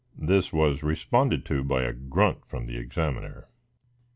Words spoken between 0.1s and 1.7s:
This was responded to